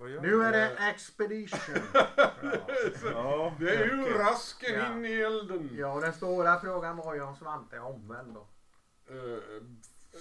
[0.00, 1.74] Nu är det Expedition.
[3.04, 4.92] Ja, Det är ju rasken Ja.
[4.92, 5.70] in i elden.
[5.72, 8.46] Ja, och den stora frågan var ju om Svante är omvänd då.
[9.10, 9.38] Eh,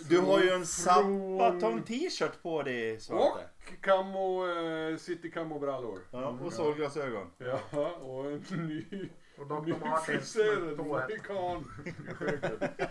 [0.09, 3.43] Du har ju en från- Sabaton t-shirt på dig Och Svante.
[3.81, 5.99] camo, eh, city camo-brallor.
[6.11, 7.31] Ja, och solglasögon.
[7.37, 7.59] Ja,
[8.01, 9.71] och en ny, Och Dr.
[9.71, 10.83] Toa.
[10.83, 12.61] mohikan i skägget.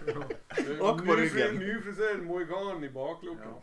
[0.70, 1.54] Eh, Och på ryggen.
[1.54, 3.46] Nyfriserad mohikan i bakluckan.
[3.48, 3.60] Ja.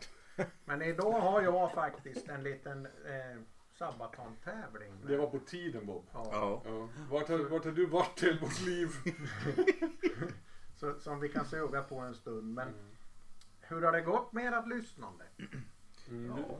[0.64, 3.40] Men idag har jag faktiskt en liten eh,
[3.72, 4.92] Sabaton-tävling.
[5.00, 5.10] med.
[5.10, 6.04] Det var på tiden Bob.
[6.12, 6.28] Ja.
[6.32, 6.62] Ja.
[6.64, 6.88] Ja.
[7.10, 8.88] Vart, har, vart har du varit hela vårt liv?
[10.74, 12.54] Så, som vi kan suga på en stund.
[12.54, 12.68] Men
[13.60, 15.24] hur har det gått med ert lyssnande?
[16.08, 16.32] Mm.
[16.36, 16.58] Ja.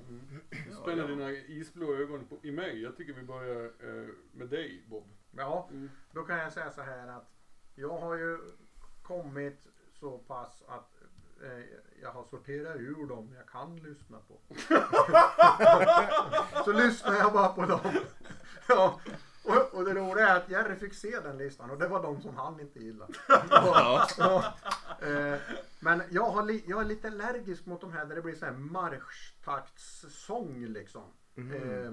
[0.66, 2.82] Du spänner dina isblå ögon på, i mig.
[2.82, 5.04] Jag tycker vi börjar eh, med dig Bob.
[5.30, 5.90] Ja, Mm.
[6.12, 7.30] då kan jag säga så här att
[7.74, 8.38] jag har ju
[9.02, 10.95] kommit så pass att
[12.02, 14.40] jag har sorterat ur dem jag kan lyssna på.
[16.64, 17.80] så lyssnar jag bara på dem.
[18.68, 19.00] ja.
[19.44, 22.20] och, och det roliga är att Jerry fick se den listan och det var de
[22.20, 23.12] som han inte gillade.
[23.50, 24.08] Ja.
[24.18, 24.54] Ja,
[25.06, 25.38] eh,
[25.80, 28.44] men jag, har li, jag är lite allergisk mot de här där det blir så
[28.44, 31.04] här marschtakt-sång liksom.
[31.36, 31.92] Eh,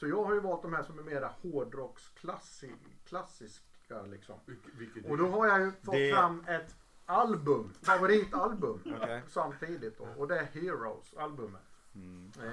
[0.00, 4.38] så jag har ju valt de här som är mera hårdrocksklassiska liksom.
[4.46, 6.74] Vilket, vilket Och då har jag ju fått Det- fram ett
[7.10, 9.22] album, favoritalbum Okej.
[9.28, 10.04] samtidigt då.
[10.16, 11.62] Och det är Heroes-albumet.
[11.94, 12.32] Mm.
[12.42, 12.44] Eh,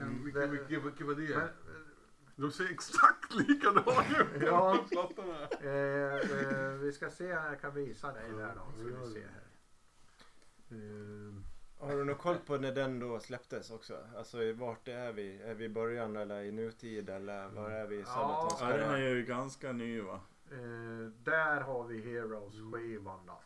[0.00, 0.56] Mm, vilken- det-
[1.36, 1.48] men,
[2.36, 4.42] De ser exakt likadana ut.
[4.42, 4.78] Ja.
[5.60, 8.72] Eh, eh, vi ska se, jag kan visa dig där då.
[8.82, 9.42] Ska vi se här.
[10.70, 11.34] Eh,
[11.78, 13.96] Har du någon koll på när den då släpptes också?
[14.16, 15.42] Alltså vart är vi?
[15.42, 18.56] Är vi i början eller i nutid eller var är vi i Ja.
[18.60, 20.20] Ja, den är ju ganska ny va?
[20.52, 23.38] Eh, där har vi Heroes-skivan då.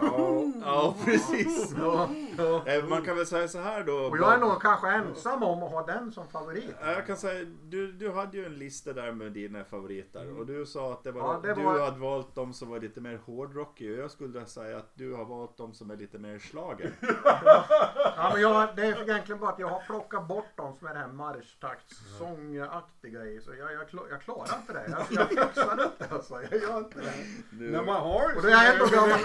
[0.00, 1.74] Ja, ja precis.
[1.78, 2.08] Ja,
[2.38, 2.66] ja.
[2.66, 3.92] Eh, Man kan väl säga så här då.
[3.94, 6.74] Och jag är nog kanske ensam om att ha den som favorit.
[6.80, 10.46] Ja, Jag kan säga, du, du hade ju en lista där med dina favoriter och
[10.46, 13.00] du sa att det var, Ja, det du var- hade valt de som var lite
[13.00, 16.38] mer hårdrockig och jag skulle säga att du har valt de som är lite mer
[16.38, 16.92] schlager.
[18.18, 20.94] Ja, men jag, det är egentligen bara att jag har plockat bort dem som är
[20.94, 23.40] det här marschtakt-sångaktiga i.
[23.40, 25.06] Så jag, jag, klar- jag klarar inte det.
[25.10, 26.42] Jag, jag fixar inte alltså.
[26.50, 27.12] Jag gör inte det.
[27.50, 29.20] Du, När man har Och det är ändå gammal,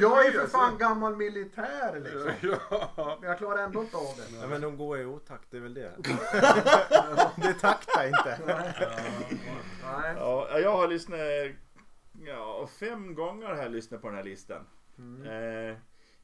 [0.00, 0.56] jag är för alltså.
[0.56, 2.30] fan gammal militär liksom.
[2.96, 3.18] Ja.
[3.20, 4.36] Men jag klarar ändå inte av det.
[4.40, 5.92] Ja, men de går i otakt, det är väl det.
[7.36, 8.38] det taktar inte.
[9.84, 10.14] Nej.
[10.16, 11.18] ja, jag har lyssnat
[12.26, 14.66] ja, fem gånger har jag lyssnat på den här listan.
[14.98, 15.22] Mm.
[15.70, 15.76] Eh,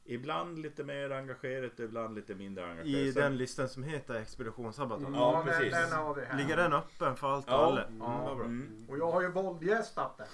[0.05, 2.87] ibland lite mer engagerat, ibland lite mindre engagerat.
[2.87, 5.13] I Sen- den listan som heter Expedition Sabaton.
[5.13, 5.73] Ja, Ja, den, precis.
[5.89, 6.37] den har vi här.
[6.37, 7.65] Ligger den öppen för allt och Ja.
[7.65, 7.83] alla?
[7.83, 8.31] Mm, bra.
[8.45, 8.85] Mm.
[8.89, 10.27] Och jag har ju våldgästat den.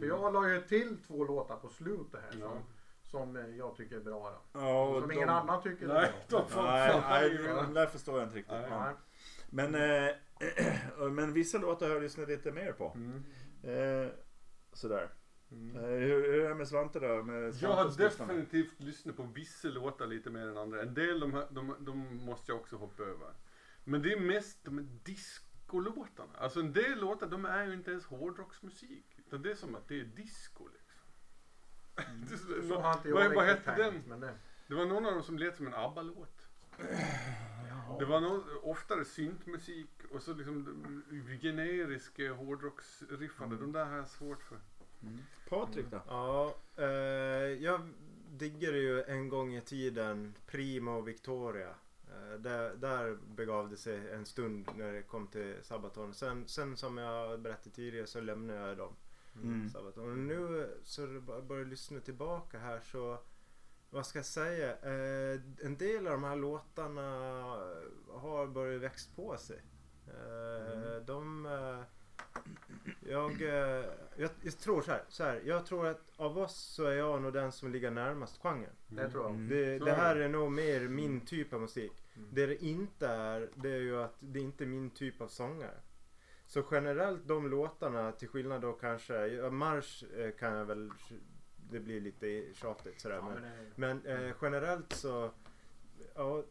[0.00, 2.48] För jag la ju till två låtar på slutet här Ja.
[2.48, 2.62] som,
[3.10, 4.30] som eh, jag tycker är bra.
[4.52, 4.60] Då.
[4.60, 6.44] Ja, och Som ingen de- annan tycker är Nej, bra.
[6.50, 8.52] de Nej, nej, den där förstår jag inte riktigt.
[8.70, 8.70] Nej.
[8.70, 8.94] Nej.
[9.50, 12.92] Men, eh, men vissa låtar har jag lyssnat lite mer på.
[12.94, 13.24] Mm.
[13.62, 14.08] Eh,
[14.72, 15.08] sådär.
[15.52, 15.76] Mm.
[15.76, 17.22] Eh, hur, hur är det med Svante då?
[17.22, 17.84] Med Jag har
[18.28, 20.82] definitivt lyssnat på vissa låtar lite mer än andra.
[20.82, 23.34] En del de, de, de måste jag också hoppa över.
[23.84, 26.32] Men det är mest de discolåtarna.
[26.38, 29.18] Alltså en del låtar de är ju inte ens hårdrocksmusik.
[29.18, 31.00] Utan det är som att det är disco liksom.
[32.28, 34.02] Det är så- Så har inte jag vad, hette den?
[34.08, 34.34] Men det,
[34.68, 36.46] Det var någon av dem som lät som en ABBA-låt.
[37.98, 40.64] Det var någon, oftare syntmusik och så liksom
[41.10, 43.56] de generiska hårdrocksriffande.
[43.56, 44.58] De där har jag svårt för.
[45.48, 46.00] Patrik då?
[46.06, 46.86] Ja, eh,
[47.64, 47.80] jag
[48.30, 51.74] diggade ju en gång i tiden Primo Victoria.
[52.08, 56.14] Eh, där, där begav det sig en stund när det kom till Sabaton.
[56.14, 58.96] Sen, sen som jag berättade tidigare så lämnade jag dem.
[59.34, 59.70] Mm.
[59.70, 60.10] Sabaton.
[60.10, 61.06] Och nu så
[61.46, 63.18] börjar jag lyssna tillbaka här så
[63.90, 64.70] vad ska jag säga?
[64.70, 67.00] Eh, en del av de här låtarna
[68.08, 69.62] har börjat växt på sig.
[70.06, 71.46] Eh, De...
[73.08, 73.84] Jag, eh,
[74.16, 75.42] jag, jag tror så här, så här.
[75.44, 78.72] Jag tror att av oss så är jag nog den som ligger närmast genren.
[78.88, 79.30] det tror jag.
[79.30, 79.48] Mm.
[79.48, 81.92] Det, det är här är nog mer min typ av musik.
[82.16, 82.28] Mm.
[82.32, 85.80] Det det inte är, det är ju att det inte är min typ av sångare.
[86.46, 90.90] Så generellt de låtarna, till skillnad då kanske, Marsch eh, kan jag väl,
[91.70, 93.16] det blir lite tjatigt sådär.
[93.16, 93.42] Ja, men
[93.74, 95.30] men men eh, generellt så,
[96.14, 96.44] ja.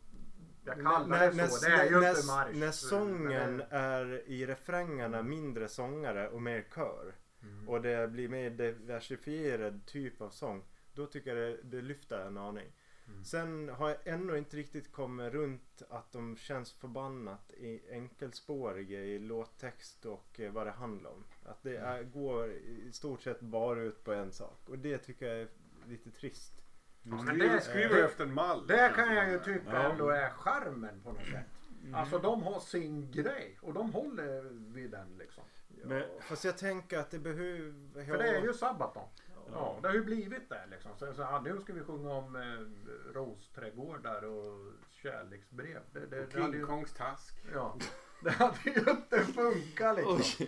[0.75, 1.65] Jag kallar det så.
[1.65, 2.55] Det är ju när, inte marsch.
[2.55, 7.15] när sången det- är i refrängerna mindre sångare och mer kör.
[7.43, 7.69] Mm.
[7.69, 10.63] Och det blir mer diversifierad typ av sång.
[10.93, 12.67] Då tycker jag det, det lyfter en aning.
[13.07, 13.23] Mm.
[13.23, 19.19] Sen har jag ännu inte riktigt kommit runt att de känns förbannat i enkelspåriga i
[19.19, 21.23] låttext och eh, vad det handlar om.
[21.45, 24.69] Att det är, går i stort sett bara ut på en sak.
[24.69, 25.47] Och det tycker jag är
[25.87, 26.61] lite trist.
[27.03, 28.67] Men Skriver, det- skriver det- efter en mall.
[28.67, 29.91] Det kan jag ju tycka Ja.
[29.91, 31.45] ändå är charmen på något sätt.
[31.93, 34.41] Alltså de har sin grej och de håller
[34.73, 35.43] vid den liksom.
[35.83, 38.05] Men, Fast jag tänker att det behöver...
[38.05, 39.07] För det är ju Sabaton.
[39.51, 40.91] Ja, det har ju blivit det liksom.
[40.97, 45.79] Så, så, ja, nu ska vi sjunga om eh, rosträdgårdar och kärleksbrev.
[45.93, 47.35] Det, det, det hade King ju, Kongs task.
[47.53, 47.77] ja,
[48.23, 50.45] det hade ju inte funkat liksom.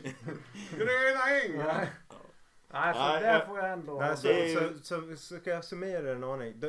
[0.77, 1.81] Gröna äng!
[2.73, 2.81] Nej.
[2.85, 4.00] Nej, så Nej, där jag- får jag ändå...
[4.00, 6.62] Nej, så, Det är ju- så, så, så ska jag summera en aning.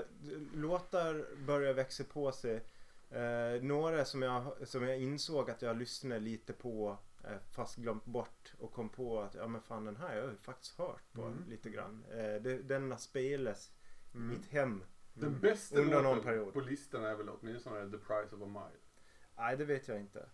[0.55, 2.65] Låtar börjar växa på sig.
[3.11, 8.05] Eh, några som jag, som jag insåg att jag lyssnade lite på eh, fast glömt
[8.05, 11.13] bort och kom på att ja men fan den här har jag ju faktiskt hört
[11.13, 11.45] på Mm.
[11.49, 12.05] lite grann.
[12.11, 13.73] Eh, det, denna spelas
[14.13, 14.29] i Mm.
[14.29, 14.85] mitt hem.
[15.15, 16.53] Den bästa Under någon låten period.
[16.53, 18.81] på listan är väl åtminstone The Price of a Mile.
[19.37, 20.29] Nej det vet jag inte.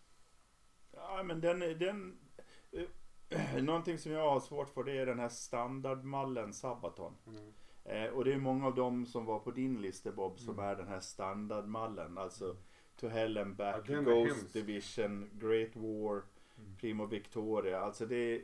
[0.92, 2.18] Ja, men den, den
[2.72, 2.82] eh,
[3.60, 7.14] Någonting som jag har svårt för det är den här standardmallen Sabaton.
[7.26, 7.52] Mm.
[7.84, 10.64] Eh, och det är många av dem som var på din lista Bob som Mm.
[10.64, 12.18] är den här standardmallen.
[12.18, 12.56] Alltså
[13.00, 14.52] To Hell and Back, Ja, Ghost.
[14.52, 16.22] Division, Great War,
[16.58, 16.76] Mm.
[16.80, 17.80] Primo Victoria.
[17.80, 18.42] Alltså det,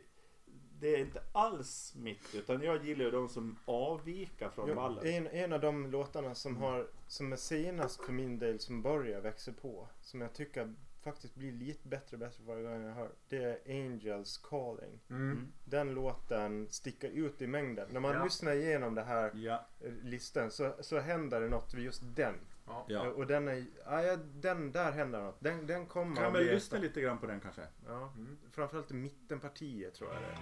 [0.81, 5.07] det är inte alls mitt utan jag gillar ju de som avviker från Jo, mallen.
[5.07, 9.21] en, en av de låtarna som, har, som är senast för min del som börjar
[9.21, 9.89] växa på.
[10.03, 13.11] Som jag tycker faktiskt blir lite bättre och bättre varje gång jag hör.
[13.29, 15.01] Det är Angels Calling.
[15.11, 15.53] Mm.
[15.65, 17.89] Den låten sticker ut i mängden.
[17.93, 18.25] När man Ja.
[18.25, 22.35] lyssnar igenom det här Ja, eh, listan så, så händer det något vid just den.
[22.67, 22.87] Ja.
[22.91, 25.37] Eh, Och den är, ja, ja, den där händer något.
[25.41, 27.63] Den, den kommer Kan bli lyssna lite grann på den kanske?
[27.87, 28.13] Ja.
[28.17, 28.39] Mm.
[28.53, 30.39] Framförallt i mittenpartiet tror jag det är.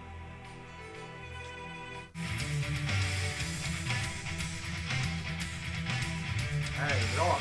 [6.67, 7.39] Det här är bra.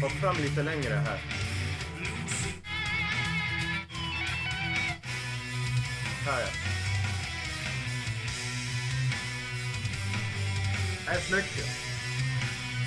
[0.00, 1.18] Ta fram lite längre här.
[6.26, 6.46] Här ja.
[11.04, 11.62] Det här är snyggt ju.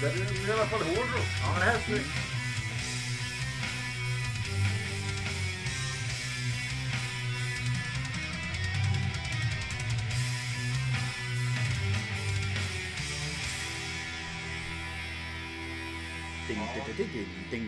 [0.01, 1.27] Det är i alla fall hårdrock.
[1.41, 2.24] Ja, det här är snyggt.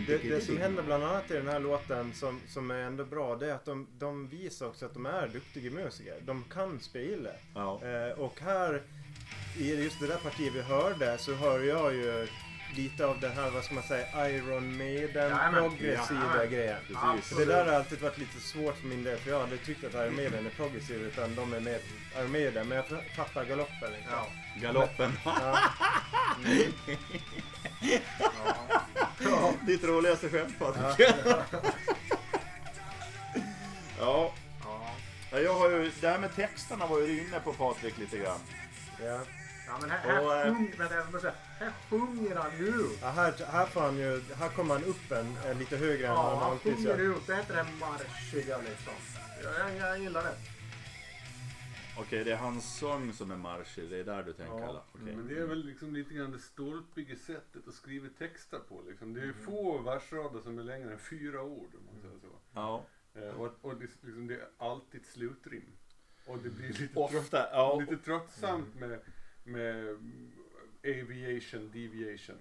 [0.08, 3.36] Det, det som händer bland annat i den här låten som, som är ändå bra
[3.36, 6.16] det är att de, de visar också att de är duktiga musiker.
[6.26, 7.30] De kan spela.
[7.56, 7.82] Ja.
[7.84, 8.82] Eh, och här
[9.58, 12.28] i just det där partiet vi hörde så hör jag ju
[12.76, 16.50] lite av den här, vad ska man säga, Iron Maiden progressiva Jajamän.
[16.52, 16.78] grejen.
[17.38, 19.94] Det där har alltid varit lite svårt för min del för jag hade tyckt att
[19.94, 21.80] Iron Maiden är progressiv utan de är mer
[22.20, 22.68] Iron Maiden.
[22.68, 24.12] Men jag fattar galoppen liksom.
[24.12, 24.28] Ja.
[24.62, 25.12] Galoppen.
[25.26, 25.58] Ja.
[28.46, 28.67] Ja.
[29.68, 31.10] Ditt roligaste skämt Patrik.
[31.26, 31.44] Ja.
[34.00, 34.34] Ja.
[35.32, 35.40] ja.
[35.40, 38.40] Jag har ju, det här med texterna var ju inne på Patrik lite grann.
[39.04, 39.20] Ja.
[39.68, 42.90] Ja, men här, här, Och, eh, sjung, vänta, jag måste säga, här sjunger han ju.
[43.02, 46.14] Ja, här, här, får han ju, här kommer han upp en, en lite högre än
[46.14, 47.18] vad Ja, han han vanligtvis sjunger gör.
[47.18, 47.28] ut.
[47.28, 48.94] Det heter det marschiga liksom.
[49.44, 50.34] Jag, jag, jag gillar det.
[52.00, 53.90] Okej, det är hans sång som är marschig.
[53.90, 54.70] Det är där du tänker Ja.
[54.70, 54.82] eller?
[54.94, 55.16] Okej.
[55.16, 58.82] Men det är väl liksom lite grann det stolpiga sättet att skriva texter på.
[58.88, 59.14] Liksom.
[59.14, 59.44] Det är ju Mm.
[59.46, 62.40] få versrader som är längre än fyra ord om man säger så.
[62.54, 62.86] Ja.
[63.16, 65.66] Eh, och och det, liksom, det är alltid slutrim.
[66.26, 67.80] Och det blir lite, Ofta, ja.
[67.80, 69.00] lite tröttsamt med,
[69.44, 70.32] med mm,
[70.84, 72.38] aviation, deviation.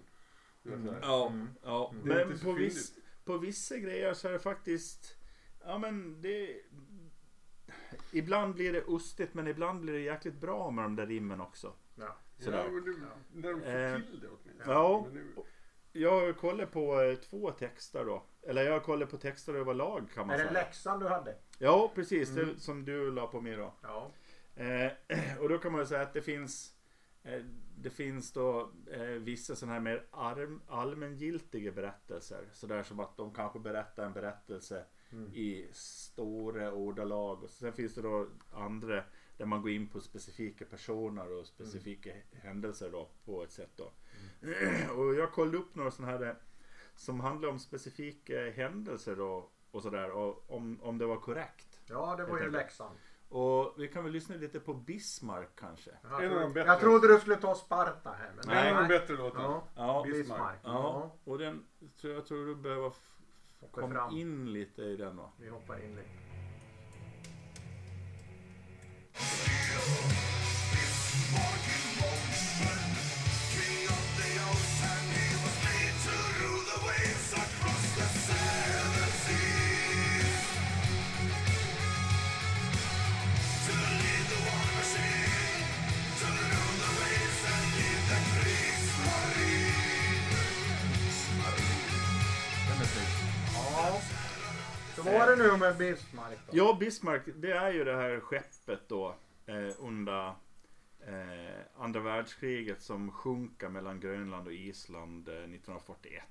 [0.63, 1.01] Det var så här.
[1.03, 1.49] Ja, Mm.
[1.63, 1.95] ja.
[2.05, 2.75] Det är men så på, fyndigt.
[2.77, 2.95] viss,
[3.25, 5.17] på vissa grejer så är det faktiskt,
[5.65, 6.61] ja men det,
[8.19, 11.73] ibland blir det ostigt men ibland blir det jäkligt bra med de där rimmen också.
[11.95, 12.17] Ja.
[12.39, 12.59] Sådär.
[12.65, 12.93] Ja, men det,
[13.33, 14.73] när de får Eh, till det åtminstone.
[14.75, 15.07] ja.
[15.13, 18.23] Det, Jag har kollat på eh, två texter då.
[18.43, 20.61] Eller jag har kollat på texter överlag kan man Är det säga.
[20.65, 21.35] läxan du hade?
[21.59, 22.31] Ja, precis.
[22.31, 22.47] Mm.
[22.49, 23.75] Det som du la på mig då.
[23.83, 24.11] Ja.
[24.57, 24.93] Eh,
[25.41, 26.75] och då kan man ju säga att det finns
[27.23, 27.43] eh,
[27.79, 32.45] det finns då eh, vissa sådana här mer arm, allmängiltiga berättelser.
[32.53, 34.85] Sådär som att de kanske berättar en berättelse
[35.17, 35.35] Mm.
[35.35, 37.43] i stora ordalag.
[37.43, 39.05] Och sen finns det då andra
[39.37, 43.85] där man går in på specifika personer och specifika händelser då på ett sätt då.
[44.97, 46.35] och jag kollade upp några sådana här eh,
[46.95, 51.81] som handlar om specifika händelser då och sådär och om, om det var korrekt.
[51.87, 52.93] Ja, det var ju läxan.
[53.29, 55.91] Och vi kan väl lyssna lite på Bismarck kanske.
[56.03, 56.71] Jag, trodde, bättre.
[56.71, 58.33] jag trodde du skulle ta Sparta här.
[58.37, 58.69] Men Nej.
[58.69, 59.45] en av de bättre låtarna.
[59.45, 60.59] Ja, Ja, Bismarck.
[60.63, 61.17] ja.
[61.25, 61.67] och den
[62.01, 62.93] tror jag tror du behöver
[63.57, 64.17] f- Hoppa komma fram.
[64.19, 65.31] in lite i den va.
[65.41, 66.09] Vi hoppar in lite.
[70.37, 71.76] King
[95.37, 96.57] det nu med Bismarck då?
[96.57, 99.15] Ja, Bismarck, det är ju det här skeppet då
[99.47, 100.27] eh, under
[101.01, 106.23] eh, andra världskriget som sjunker mellan Grönland och Island eh, 1941.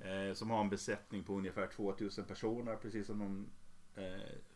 [0.00, 3.46] Eh, som har en besättning på ungefär 2000 personer, precis som de
[3.96, 4.02] eh,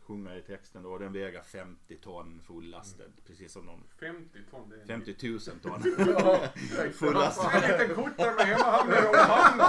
[0.07, 0.97] sjunger i texten då.
[0.97, 5.39] Den väger 50 ton fullastad, precis som de 50 ton, det är en 50 000
[5.39, 5.83] ton.
[6.23, 6.39] Ja,
[6.93, 7.39] Fullast.
[7.43, 9.61] Jag har en liten kort där med hemmahamnar och hamn.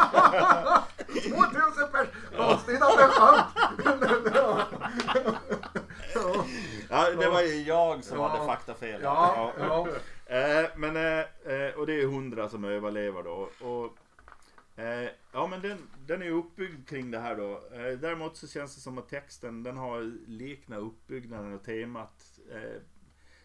[1.07, 2.09] 2000 pers!
[2.67, 3.47] Det sjönk!
[6.91, 8.29] Ja, det var ju jag som Ja.
[8.29, 9.01] hade faktafel.
[9.03, 9.89] Ja, ja.
[10.27, 11.19] Eh, men, eh,
[11.55, 13.51] eh, och det är 100 som överlever då.
[13.69, 13.97] Och,
[14.79, 17.53] eh, ja men den, den är uppbyggd kring det här då.
[17.73, 22.41] Eh, däremot så känns det som att texten den har likna uppbyggnaden och temat.
[22.53, 22.83] Eh,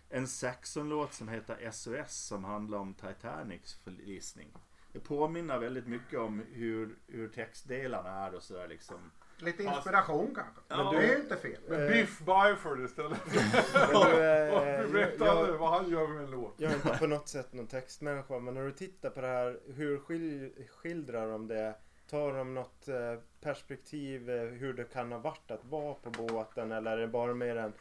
[0.10, 4.54] en Saxon-låt som heter SOS som handlar om Titanics förlisning.
[4.92, 9.12] Det påminner väldigt mycket om hur, hur textdelarna är och sådär liksom.
[9.38, 10.62] Lite inspiration kanske.
[10.68, 10.78] Ja.
[10.84, 11.60] Men det är ju inte fel.
[11.68, 13.20] Men Biff Byford istället.
[13.74, 16.54] Du, eh, Berätta jag- aldrig vad han gör med en låt.
[16.58, 19.60] Jag är inte på något sätt någon textmänniska men när du tittar på det här,
[19.68, 21.76] hur skil, skildrar de det?
[22.10, 22.96] Tar de något eh,
[23.42, 27.34] perspektiv eh, hur det kan ha varit att vara på båten eller är det bara
[27.34, 27.74] mer en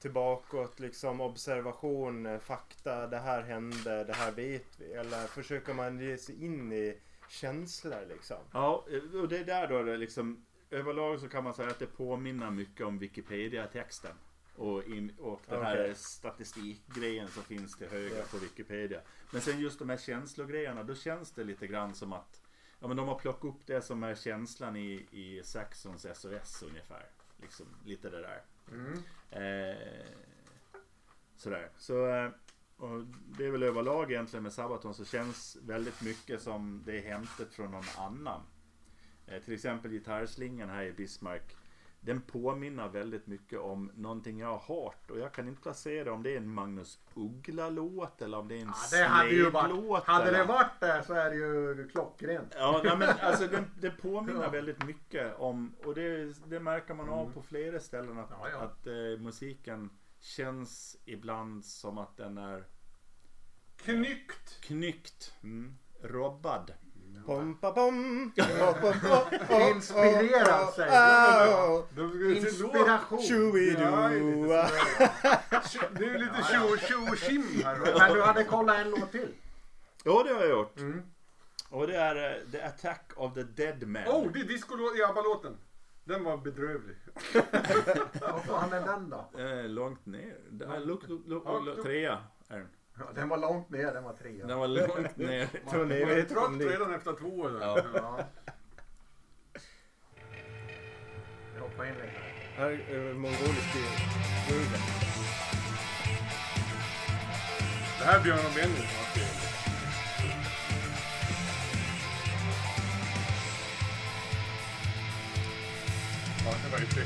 [0.00, 4.92] tillbakåt liksom observation, eh, fakta, det här hände, det här vet vi?
[4.92, 6.98] Eller försöker man ge sig in i
[7.28, 8.36] känslor liksom?
[8.52, 8.84] Ja,
[9.22, 12.50] och det är där då det liksom överlag så kan man säga att det påminner
[12.50, 14.14] mycket om Wikipedia-texten.
[14.56, 15.94] Och, in, och den här Okej.
[15.94, 18.24] statistikgrejen som finns till höger Ja.
[18.30, 19.00] på Wikipedia.
[19.32, 22.42] Men sen just de här känslogrejerna, då känns det lite grann som att
[22.80, 27.06] ja, men de har plockat upp det som är känslan i, i Saxons SOS ungefär.
[27.40, 28.42] Liksom lite det där.
[28.72, 28.92] Mm.
[29.30, 30.06] Eh,
[31.36, 31.70] sådär.
[31.76, 32.30] Så, eh,
[32.76, 33.04] och
[33.38, 37.52] det är väl överlag egentligen med Sabaton så känns väldigt mycket som det är hämtat
[37.54, 38.40] från någon annan.
[39.30, 41.56] Eh, till exempel gitarrslingan här i Bismarck.
[42.02, 46.22] Den påminner väldigt mycket om någonting jag har hört och jag kan inte placera om
[46.22, 50.04] det är en Magnus Uggla-låt eller om det är en Ja, det hade ju varit,
[50.04, 52.54] hade det varit det så är det ju klockrent.
[52.58, 54.50] Ja, nej, men alltså det, det påminner Ja.
[54.50, 57.32] väldigt mycket om, och det, det märker man av Mm.
[57.32, 58.58] på flera ställen att, Ja, ja.
[58.58, 62.64] att eh, musiken känns ibland som att den är
[63.76, 64.60] Knyckt.
[64.60, 66.72] knyckt, mm, robbad.
[67.26, 68.32] Pom, pa, pom.
[68.36, 68.86] Pom, oh,
[69.50, 72.36] oh, Inspirerad, säger du.
[72.36, 73.20] Inspiration.
[73.20, 74.08] Ja,
[75.98, 77.78] det är lite tjo tjo och tjim här.
[77.98, 79.28] Men du hade kollat en låt till.
[80.04, 80.78] Ja, det har jag gjort.
[80.78, 81.02] Mm.
[81.70, 84.02] Och det är eh, The Attack of the Dead Man.
[84.06, 85.56] Oh, det är discolåt i ABBA-låten.
[86.04, 86.96] Den var bedrövlig.
[88.20, 89.40] Vad fan är den då?
[89.40, 90.36] Eh, långt ner.
[90.84, 91.82] Look, look, look, look.
[91.82, 92.68] trea är den.
[93.00, 94.46] Ja, den var långt ner, den var trea.
[94.46, 95.48] Den var långt ner.
[95.64, 96.68] Man är trött det?
[96.68, 97.60] redan efter två eller?
[97.60, 97.82] Ja.
[97.94, 98.24] Ja.
[101.54, 102.10] Jag hoppar in lite.
[102.56, 103.72] Här är mongolisk
[104.48, 104.78] groove.
[107.98, 109.46] Det här är Björn och Benny som har skrivit.
[116.44, 117.00] Ja, det var ju inte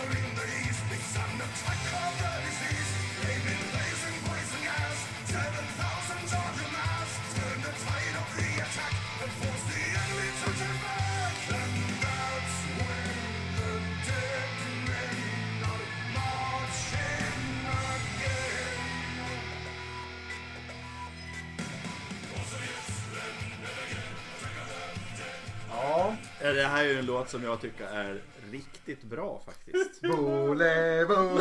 [26.52, 30.02] Det här är ju en låt som jag tycker är riktigt bra faktiskt.
[30.16, 31.40] Bole, bo.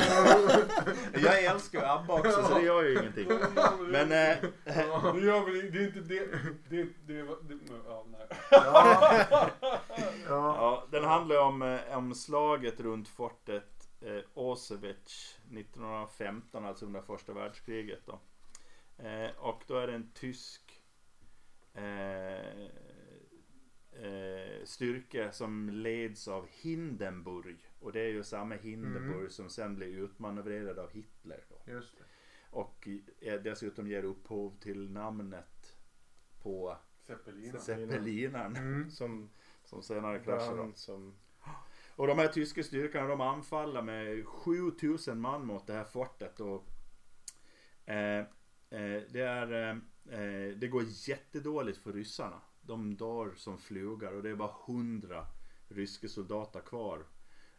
[1.19, 3.27] Jag älskar ju ABBA också så det gör ju ingenting.
[3.79, 4.37] Men eh,
[5.13, 6.25] Det gör väl det är inte det.
[6.69, 8.27] Det, det, det, det ja, nej.
[8.51, 9.49] Ja.
[10.27, 10.55] Ja.
[10.57, 17.33] ja, den handlar om, eh, om slaget runt fortet eh, Auschwitz 1915, alltså under första
[17.33, 18.01] världskriget.
[18.05, 18.19] Då.
[19.07, 20.61] Eh, och då är det en tysk
[21.73, 22.67] eh,
[24.01, 27.57] eh, styrka som leds av Hindenburg.
[27.79, 29.29] Och det är ju samma Hindenburg Mm.
[29.29, 31.43] som sen blir utmanövrerad av Hitler.
[31.49, 31.71] Då.
[31.71, 32.03] Just det.
[32.49, 32.87] Och
[33.21, 35.77] eh, dessutom ger upphov till namnet
[36.41, 37.59] på Zeppelin.
[37.59, 38.89] Zeppelinaren Mm.
[38.91, 39.29] Som
[39.63, 40.71] som senare kraschar.
[40.75, 41.15] Som...
[41.95, 46.39] Och de här tyska styrkorna de anfaller med 7000 man mot det här fortet.
[46.39, 46.65] Och,
[47.85, 48.19] eh,
[48.69, 49.77] eh, det, är, eh,
[50.19, 52.41] eh, det går jättedåligt för ryssarna.
[52.65, 55.25] De dör som flugar och det är bara 100
[55.69, 57.05] ryska soldater kvar.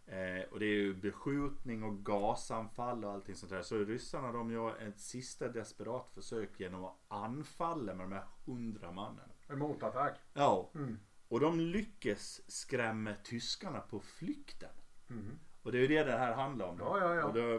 [0.06, 3.62] Eh, och det är ju beskjutning och gasanfall och allting sånt där.
[3.62, 8.92] Så ryssarna de gör ett sista desperat försök genom att anfalla med de här 100
[8.92, 9.28] mannen.
[9.48, 10.18] En motattack.
[10.34, 10.70] Ja.
[10.74, 10.98] Mm.
[11.28, 14.70] Och de lyckas skrämma tyskarna på flykten.
[15.10, 15.38] Mm.
[15.62, 16.76] Och det är ju det det här handlar om.
[16.78, 16.84] då.
[16.84, 17.32] Ja, ja, ja.
[17.34, 17.54] Då,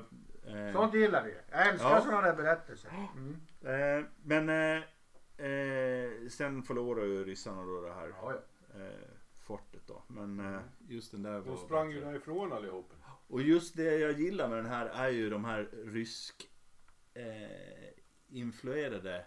[0.52, 1.34] eh, Sånt gillar vi.
[1.52, 2.02] Jag älskar Ja.
[2.02, 2.92] sådana där berättelser.
[3.18, 4.00] Mm.
[4.00, 4.50] eh, men
[5.38, 8.34] eh, sen förlorar ju ryssarna då det här Ja,
[8.74, 8.80] ja.
[8.80, 9.08] eh,
[9.42, 10.04] fortet då.
[10.08, 12.94] Men eh, just den där De var sprang ju därifrån allihop.
[13.28, 16.50] Och just det jag gillar med den här är ju de här rysk
[17.14, 17.90] eh,
[18.28, 19.26] influerade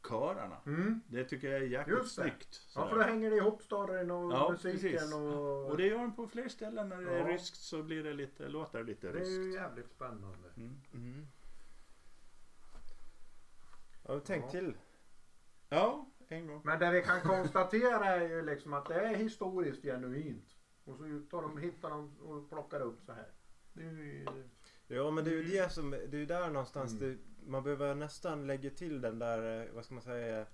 [0.00, 0.56] kararna.
[0.66, 1.00] Mm.
[1.08, 2.22] Det tycker jag är jäkligt Just det.
[2.22, 2.68] snyggt.
[2.74, 5.14] Ja, för då hänger det ihop storyn och Ja, musiken precis.
[5.14, 5.70] och...
[5.70, 7.28] Och det gör de på fler ställen när det är Ja.
[7.34, 9.54] ryskt så blir det lite, låter det lite det är ju ryskt.
[9.60, 10.48] jävligt spännande.
[10.56, 10.80] Mm.
[10.94, 11.26] Mm.
[14.08, 14.50] Ja, tänk Ja.
[14.50, 14.76] till.
[15.68, 16.60] Ja, en gång.
[16.64, 20.56] Men det vi kan konstatera är ju liksom att det är historiskt genuint.
[20.84, 23.28] Och så tar de, hittar de och plockar upp så här.
[23.72, 24.26] Det är ju...
[24.88, 27.02] Ja men det är ju det som, det är ju där någonstans Mm.
[27.08, 30.46] det, man behöver nästan lägga till den där, eh, vad ska man säga,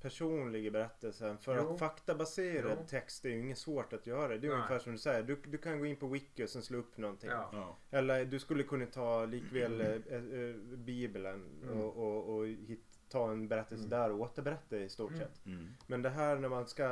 [0.00, 1.38] personliga berättelsen.
[1.38, 1.72] För Jo.
[1.72, 2.86] att faktabaserad Jo.
[2.88, 4.28] text är ju inget svårt att göra.
[4.28, 4.56] Det är ju Nej.
[4.56, 6.96] ungefär som du säger, du, du kan gå in på wiki och sen slå upp
[6.98, 7.30] någonting.
[7.30, 7.50] Ja.
[7.52, 7.78] Ja.
[7.98, 11.80] Eller du skulle kunna ta likväl eh, eh, bibeln Mm.
[11.80, 13.90] och, och, och hit, ta en berättelse Mm.
[13.98, 15.20] där och återberätta i stort Mm.
[15.20, 15.46] sett.
[15.46, 15.68] Mm.
[15.86, 16.84] Men det här när man ska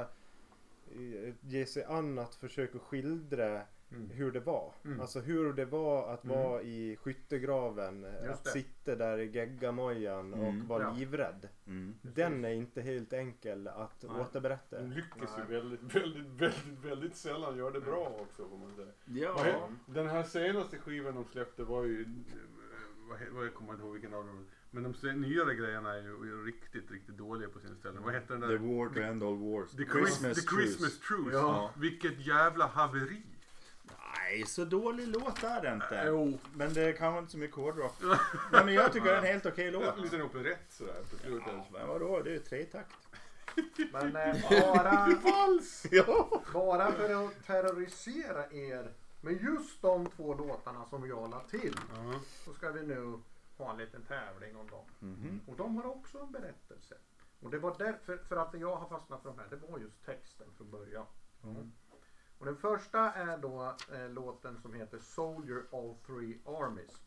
[0.92, 3.62] eh, ge sig an att försöka skildra
[3.92, 4.10] Mm.
[4.10, 4.72] hur det var.
[4.84, 5.00] Mm.
[5.00, 6.36] Alltså hur det var att Mm.
[6.38, 8.04] vara i skyttegraven.
[8.04, 8.50] eh, Just att det.
[8.50, 10.90] sitta där i geggamojan och vara Ja.
[10.92, 11.48] livrädd.
[11.66, 11.94] Mm.
[12.02, 14.20] Den är inte helt enkel att Nej.
[14.20, 14.78] återberätta.
[14.80, 18.88] De lyckas ju väldigt, väldigt, väldigt, väldigt sällan göra det bra också får man säga.
[19.04, 19.68] Ja.
[19.86, 22.04] Den här senaste skivan de släppte var ju,
[23.08, 24.46] vad, he- vad jag kommer inte ihåg vilken av dem.
[24.70, 28.02] Men de nyare grejerna är ju, riktigt, riktigt dåliga på sina ställen.
[28.02, 28.56] Vad heter den The där?
[28.58, 29.70] War to End All Wars.
[29.70, 31.32] The, Christmas, the Christmas Truce.
[31.32, 31.70] Ja.
[31.76, 33.22] Vilket jävla haveri.
[34.14, 36.04] Nej, så dålig låt är det inte.
[36.06, 36.38] Jo.
[36.54, 37.94] Men det är kanske inte så mycket hårdrock.
[38.52, 39.98] Nej, men jag tycker det är en helt okej En låt.
[40.00, 41.54] liten operett sådär på slutet.
[41.72, 42.90] Men vadå, det är ju tretakt.
[43.92, 45.86] Men eh, bara, Vals!
[45.90, 46.42] Ja.
[46.52, 51.74] bara för att terrorisera er med just de två låtarna som jag la till.
[51.96, 52.20] Ja.
[52.44, 53.18] Så ska vi nu
[53.60, 54.84] ha en liten tävling om dem.
[54.98, 55.40] Mhm.
[55.46, 56.96] Och de har också en berättelse.
[57.40, 59.48] Och det var därför för att jag har fastnat för de här.
[59.50, 61.06] Det var just texten från början.
[61.44, 61.72] Mm.
[62.38, 67.02] Och den första är då eh, låten som heter Soldier of Three Armies.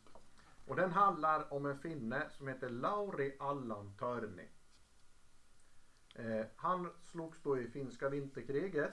[0.66, 4.48] Och den handlar om en finne som heter Lauri Allan Törni.
[6.14, 8.92] Eh, han slogs då i finska vinterkriget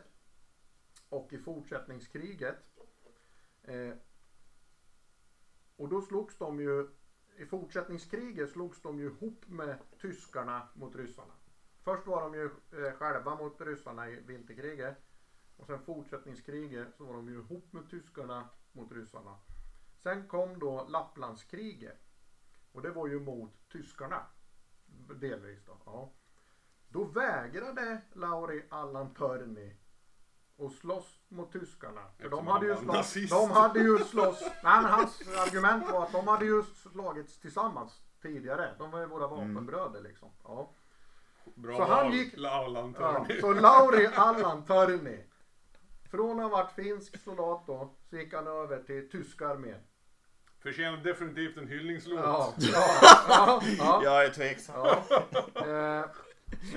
[1.10, 2.56] och i fortsättningskriget.
[3.64, 3.94] Eh,
[5.76, 6.88] och då slogs de ju
[7.42, 11.34] i fortsättningskriget slogs de ju ihop med tyskarna mot ryssarna.
[11.84, 14.98] Först var de ju eh, själva mot ryssarna i vinterkriget.
[15.58, 19.38] Och sen fortsättningskriget så var de ju ihop med tyskarna mot ryssarna.
[19.98, 22.00] Sen kom då Lapplandskriget.
[22.72, 24.26] Och det var ju mot tyskarna.
[25.16, 25.78] Delvis då.
[25.86, 26.14] Ja.
[26.88, 29.78] Då vägrade Lauri Allan Törni
[30.66, 32.02] att slåss mot tyskarna.
[32.20, 34.42] För de hade ju slåss, de hade ju slåss.
[34.42, 38.76] Nej men hans argument var att de hade ju slagits tillsammans tidigare.
[38.78, 40.30] De var ju våra vapenbröder liksom.
[40.44, 40.72] Ja.
[41.56, 45.24] Bra Så han gick- Laulan Ja, så Lauri Allan Törni.
[46.12, 49.80] Från att ha varit finsk soldat då, så gick han över till tyska armén.
[50.60, 52.20] Förtjänar definitivt en hyllningslåt.
[52.24, 52.88] Ja, ja,
[53.30, 54.76] ja, ja, Jag är tveksam.
[54.86, 55.02] ja.
[55.56, 56.00] Eh,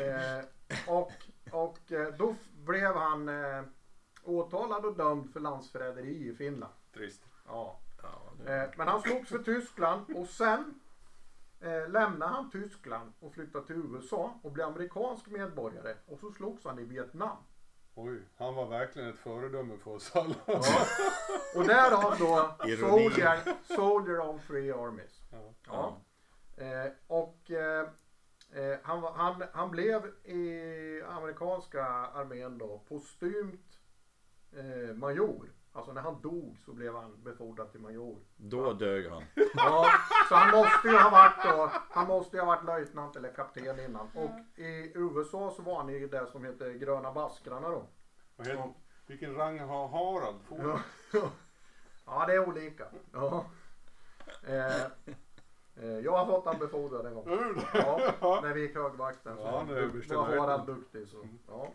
[0.06, 0.44] eh,
[0.86, 1.12] och
[1.50, 3.62] och eh, då blev han eh,
[4.24, 6.72] åtalad och dömd för landsförräderi i Finland.
[6.94, 7.22] Trist.
[7.46, 7.80] Ja.
[8.02, 8.08] Ja,
[8.44, 10.80] det- Eh, men han slogs för Tyskland och sen
[11.60, 15.94] eh, lämnade han Tyskland och flyttade till USA och blev amerikansk medborgare.
[16.06, 17.36] Och så slogs han i Vietnam.
[17.94, 20.34] Oj, han var verkligen ett föredöme för oss alla.
[20.46, 20.62] Ja.
[21.56, 22.54] Och därav då.
[22.80, 23.38] Soldier,
[23.76, 25.20] Soldier of Three Armies.
[25.32, 25.52] Ja.
[25.66, 25.96] Ja.
[26.64, 27.50] Eh, och
[28.54, 33.80] eh, han, han, han blev i amerikanska armén då postumt
[34.52, 35.50] eh, major.
[35.72, 38.18] Alltså när han dog så blev han befordrad till major.
[38.36, 39.24] Då dög han.
[39.54, 39.86] Ja,
[40.28, 43.80] så han måste ju ha varit då, han måste ju ha varit löjtnant eller kapten
[43.80, 44.08] innan.
[44.14, 47.86] Och i USA så var han i det som heter gröna baskrarna då.
[48.36, 48.72] Vad heter,
[49.06, 50.42] vilken rang har Harald?
[50.42, 50.80] Får Ja,
[52.06, 52.84] ja det är olika.
[53.12, 53.44] Ja.
[54.46, 55.14] Eh,
[56.04, 57.24] jag har fått han befordrad en gång.
[58.20, 59.64] Ja, när vi gick högvakten så Ja,
[60.08, 61.08] det var Harald duktig.
[61.08, 61.72] Så, ja.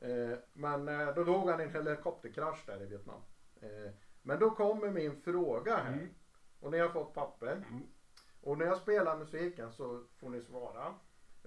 [0.00, 3.20] eh, men eh, då dog han i en helikopterkrasch där i Vietnam.
[3.60, 5.92] Eh, men då kommer min fråga här.
[5.92, 6.08] Mm.
[6.60, 7.52] Och ni har fått papper.
[7.52, 7.82] Mm.
[8.42, 10.94] Och när jag spelar musiken så får ni svara.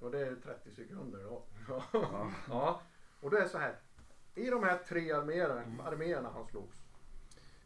[0.02, 1.44] Och det är 30 sekunder då.
[1.68, 1.84] Ja.
[2.50, 2.82] ja.
[3.22, 3.76] Och det är så här.
[4.36, 6.78] I de här tre arméerna, arméerna han slogs.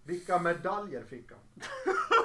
[0.04, 1.40] Vilka medaljer fick han?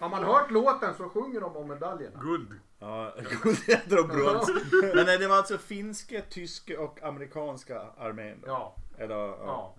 [0.00, 2.20] Har man hört låten så sjunger de om medaljerna.
[2.20, 2.60] Guld.
[2.78, 4.50] Ja, guldäder och brons.
[4.94, 8.48] Men nej, det var alltså finska, tyska och amerikanska armén då?
[8.48, 9.36] Ja, Eller, ja.
[9.46, 9.76] ja.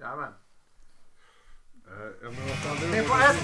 [0.00, 0.32] Jajamän.
[1.86, 2.30] Eh,
[2.92, 3.36] Ni får ett,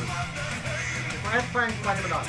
[1.36, 2.28] ett poäng varje medalj.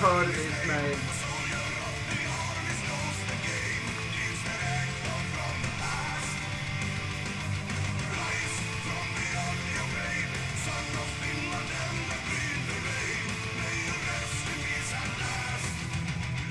[0.00, 0.96] Törnis med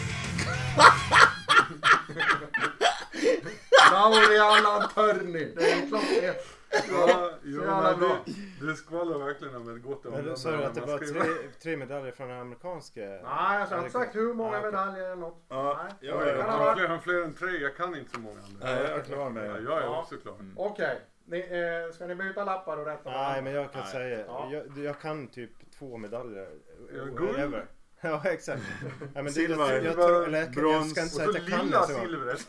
[3.91, 5.55] Lauri Allan Törnis.
[5.55, 6.35] Det är klart det.
[6.91, 8.17] Ja, Så jävla bra.
[8.67, 12.11] Det, skvallrar verkligen om ett gott du sa du att det var tre, tre medaljer
[12.11, 13.01] från den amerikanska?
[13.01, 15.45] Nej, alltså, jag har inte sagt hur många Ah, medaljer eller något.
[15.49, 15.93] Ja, Nej.
[16.09, 18.19] ja, Det ja, kan ha Han varit- fler, fler än tre, jag kan inte så
[18.19, 18.65] många andra.
[18.65, 19.99] Nej, jag är klar Ja, med jag är Ja.
[20.01, 20.35] också klar.
[20.57, 23.91] Okej, ni, eh, ska ni byta lappar och rätta Nej men jag kan Nej.
[23.91, 24.49] säga, Ja.
[24.51, 26.47] jag, jag kan typ två medaljer.
[26.95, 27.55] Ja, guld.
[28.05, 28.61] Ja exakt.
[28.81, 31.49] Ja, men det, Silver, jag, jag, jag, jag brons ska inte Och säga så att
[31.49, 32.39] jag kan lilla silvret.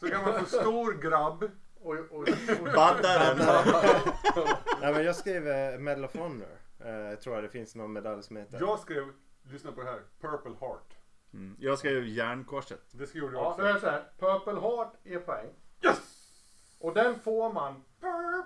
[0.00, 1.50] Så kan man få stor grabb.
[1.84, 2.28] Och, och,
[2.60, 3.38] och, Baddaren.
[4.80, 6.58] Nej men jag skrev eh, Medal of Honor.
[6.78, 8.60] Eh, tror jag det finns någon medalj som heter.
[8.60, 10.96] Jag skrev, lyssna på det här, Purple Heart.
[11.32, 11.56] Mm.
[11.58, 12.80] Jag skrev järnkorset.
[12.90, 13.60] Det skrev jag ja, också.
[13.60, 14.04] så är det så här.
[14.18, 15.48] Purple Heart är poäng.
[15.82, 15.98] Yes!
[16.78, 17.84] Och den får man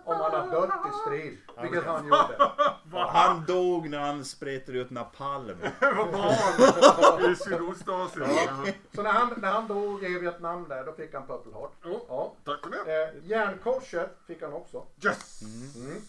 [0.04, 1.38] om man har dött i strid.
[1.62, 2.50] Vilket han gjorde.
[3.08, 5.56] Han dog när han spretade ut napalm.
[5.80, 8.28] Var barn i Sydostasien.
[8.46, 8.72] Ja.
[8.94, 11.72] Så när han, när han dog i Vietnam där, då fick han Purple Heart.
[12.08, 12.34] Ja.
[12.44, 13.02] tack för det.
[13.02, 14.86] Eh, järnkorset fick han också.
[15.04, 15.42] Yes!
[15.42, 16.02] Mm.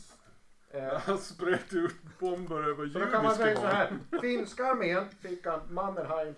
[0.71, 4.19] Eh, Han spred ut bomber över så då kan man säga så judiska här.
[4.21, 6.37] Finska armén fick han Mannerheims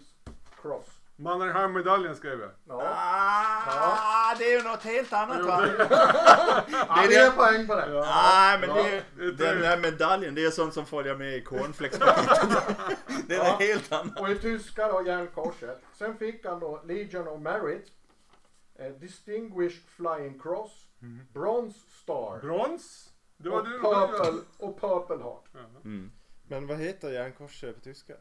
[0.62, 1.00] Cross.
[1.21, 2.49] Mannerheim-medaljen skrev jag.
[2.67, 5.67] Ja, Ah, det är ju något helt annat va?
[6.88, 7.88] ja det är poäng på det.
[8.05, 11.34] Nej men det är, det är den här medaljen det är sånt som följer med
[11.38, 12.77] i cornflakespaketet.
[13.27, 13.51] Det är Ja.
[13.51, 14.19] något helt annat.
[14.19, 15.81] Och i tyska då järnkorset.
[15.97, 17.88] Sen fick han då Legion of Merit.
[18.79, 20.71] Eh, Distinguished Flying Cross.
[21.34, 22.39] Bronze Star.
[22.41, 23.10] Brons?
[23.38, 23.79] Det var och, du.
[23.79, 25.45] purple, och Purple Heart.
[25.84, 26.12] Mm.
[26.47, 28.13] Men vad heter järnkorset på tyska?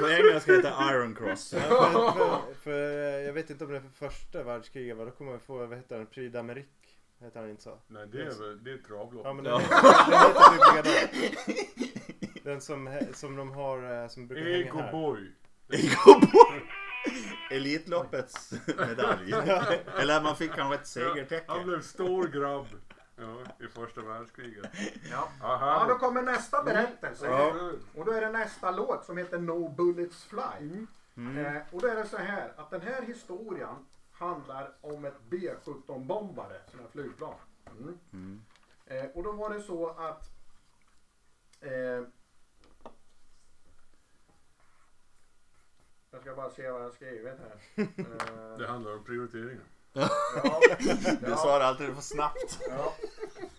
[0.00, 1.54] På engelska heter det Iron Cross.
[1.56, 1.60] Ja,
[1.92, 5.04] för, för, för, eh, jag vet inte om det är för första världskriget var.
[5.06, 6.06] Då kommer jag få, vad heter den?
[6.06, 6.64] Prix d'Amérique.
[7.20, 7.78] Heter han inte så?
[7.86, 9.24] Nej, det är, väl- det är ett travlopp.
[9.26, 9.58] Ja men Ja.
[9.58, 12.44] den, den heter typ.
[12.44, 14.92] Den som, som de har, eh, som brukar hänga Ego här.
[14.92, 15.32] boy.
[17.50, 19.32] Elitloppets medalj.
[19.98, 21.64] Eller man fick kanske ett Han segertecken.
[21.66, 22.66] blev stor grabb.
[23.74, 24.66] Ja, första världskriget.
[25.10, 25.28] Ja.
[25.40, 27.26] Ja, då kommer nästa berättelse.
[27.26, 27.70] Ja.
[27.94, 30.86] Och då är det nästa låt som heter No Bullets Fly.
[31.16, 31.46] Mm.
[31.46, 36.06] Eh, och då är det så här att den här historien handlar om ett B-17
[36.06, 37.34] bombare, sådana här flygplan.
[37.70, 37.98] Mm.
[38.12, 38.42] Mm.
[38.86, 40.30] Eh, och då var det så att
[41.60, 42.06] eh,
[46.10, 47.56] Jag ska bara se vad jag har skrivit här.
[47.74, 49.64] Eh, Det handlar om prioriteringar.
[49.92, 50.60] ja,
[51.20, 51.36] Du ja.
[51.36, 52.58] sa det alltid för snabbt.
[52.68, 52.94] Ja.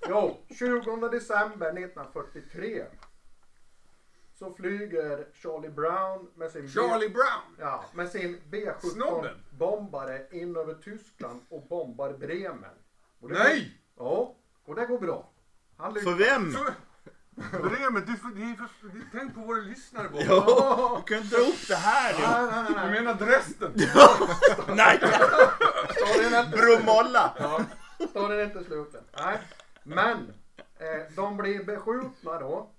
[0.09, 2.85] Jo, 20 december 1943
[4.39, 7.55] så flyger Charlie Brown med sin, B- Charlie Brown!
[7.59, 9.35] ja, med sin B-17 Snobben.
[9.51, 12.69] bombare in över Tyskland och bombar Bremen.
[13.21, 13.77] Och det Nej!
[13.95, 14.35] Går, ja,
[14.65, 15.29] och det går bra.
[15.77, 16.09] Han lyckas.
[16.09, 16.51] För vem?
[16.51, 16.63] Så,
[17.51, 20.23] Bremen, du, får- det är för, det- tänk på våra lyssnare bara.
[20.23, 22.19] Ja, du kan dra upp det här nu.
[22.21, 23.01] Nej, nej, nej, Du nej.
[23.01, 23.73] menar Dresden?
[24.75, 24.97] Nej!
[25.95, 27.35] Storyn är inte Bromolla!
[27.39, 27.61] Ja,
[28.09, 29.03] storyn är inte slut än.
[29.17, 29.39] Nej.
[29.83, 30.33] Men
[30.75, 32.71] eh, de blir beskjutna då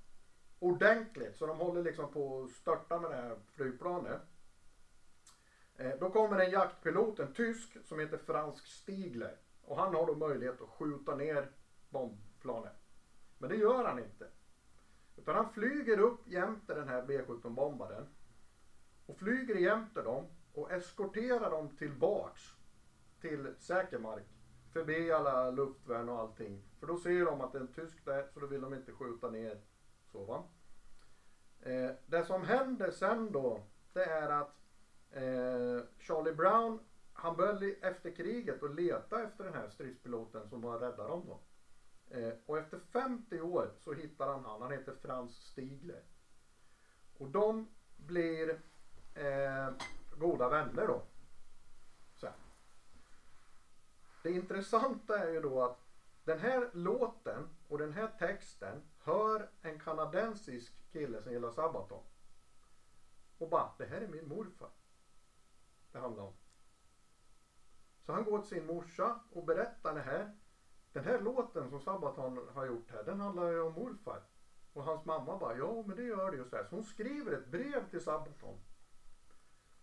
[0.58, 4.20] ordentligt så de håller liksom på att störta med det här flygplanet.
[5.76, 10.14] Eh, då kommer en jaktpilot, en tysk som heter Fransk Stigler och han har då
[10.14, 11.48] möjlighet att skjuta ner
[11.88, 12.76] bombplanet.
[13.38, 14.28] Men det gör han inte.
[15.16, 18.06] Utan han flyger upp jämte den här B-17 bombaren
[19.06, 22.42] och flyger jämte dem och eskorterar dem tillbaks
[23.20, 24.33] till säker mark.
[24.74, 26.62] Förbi alla luftvärn och allting.
[26.80, 28.92] För då ser de att det är en tysk där så då vill de inte
[28.92, 29.60] skjuta ner.
[30.12, 30.44] Så va.
[31.60, 34.56] Eh, det som händer sen då det är att
[35.10, 36.78] eh, Charlie Brown
[37.12, 41.40] han började efter kriget och leta efter den här stridspiloten som var räddade dem då.
[42.16, 44.62] Eh, och efter 50 år så hittar han han.
[44.62, 46.02] Han heter Frans Stigler.
[47.16, 48.60] Och de blir
[49.14, 49.68] eh,
[50.18, 51.02] goda vänner då.
[52.14, 52.32] Sen.
[54.24, 55.80] Det intressanta är ju då att
[56.24, 62.02] Den här låten och den här texten hör en kanadensisk kille som gillar Sabaton.
[63.38, 64.68] Och bara, det här är min morfar.
[65.92, 66.32] Det handlar om.
[68.02, 70.36] Så han går till sin morsa och berättar det här.
[70.92, 74.22] Den här låten som Sabaton har gjort här, den handlar ju om morfar.
[74.72, 76.64] Och hans mamma bara, ja men det gör det ju så här.
[76.64, 78.60] Så hon skriver ett brev till Sabaton.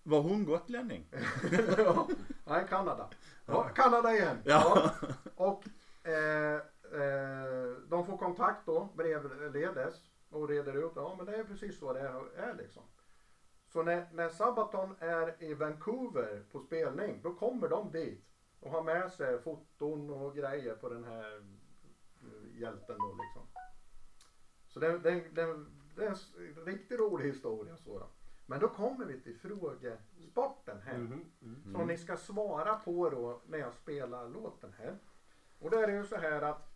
[0.03, 1.09] Var hon gotlänning?
[1.77, 2.07] ja,
[2.45, 3.09] nej, Kanada.
[3.45, 4.37] Ja, Kanada igen.
[4.45, 4.91] Ja.
[5.35, 5.63] Och
[6.03, 6.55] eh,
[6.93, 9.95] eh, de får kontakt då, brevledes
[10.29, 11.99] och reder ut, ja men det är precis så det
[12.35, 12.83] är, liksom.
[13.67, 18.25] Så när, när Sabaton är i Vancouver på spelning, då kommer de dit
[18.59, 21.37] och har med sig foton och grejer på den här
[22.21, 23.47] eh, hjälten då liksom.
[24.67, 28.09] Så det, det, det, det är en riktigt rolig historia så då.
[28.51, 30.97] Men då kommer vi till frågesporten här.
[30.97, 31.73] Mhm, mm.
[31.73, 34.97] Som ni ska svara på då när jag spelar låten här.
[35.59, 36.71] Och då är det ju så här att.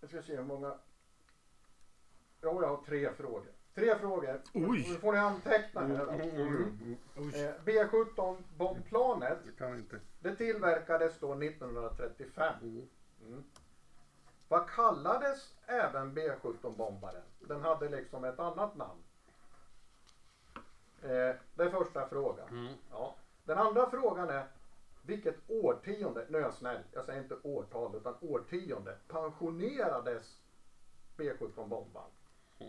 [0.00, 0.78] Jag ska se hur många.
[2.42, 3.52] Jo, jag har tre frågor.
[3.74, 4.42] Tre frågor.
[4.54, 4.86] Oj.
[4.88, 6.08] Nu får ni anteckna här.
[6.08, 7.34] Mm, mm, mm.
[7.34, 9.38] Eh, B17 bombplanet.
[10.20, 12.54] Det tillverkades då 1935.
[13.20, 13.44] Mm.
[14.52, 14.60] Mm.
[14.60, 17.22] Vad kallades även B17 bombaren?
[17.40, 19.02] Den hade liksom ett annat namn.
[21.02, 22.48] Eh, det är första frågan.
[22.48, 22.74] Mm.
[22.90, 23.14] Ja.
[23.44, 24.46] Den andra frågan är
[25.02, 30.40] vilket årtionde, nu är jag snäll, jag säger inte årtal utan årtionde, pensionerades
[31.16, 32.10] B17 bombaren?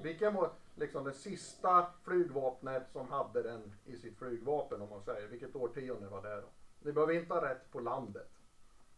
[0.04, 5.28] Vilken var liksom det sista flygvapnet som hade den i sitt flygvapen om man säger.
[5.28, 6.48] Vilket årtionde var det då?
[6.80, 8.32] Ni behöver inte ha rätt på landet.